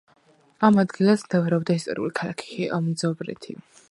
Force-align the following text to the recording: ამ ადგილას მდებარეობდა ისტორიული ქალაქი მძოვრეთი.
ამ 0.67 0.79
ადგილას 0.83 1.25
მდებარეობდა 1.25 1.77
ისტორიული 1.81 2.15
ქალაქი 2.23 2.69
მძოვრეთი. 2.89 3.59